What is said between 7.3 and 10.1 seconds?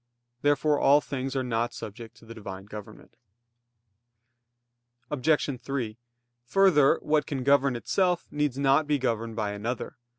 govern itself needs not to be governed by another.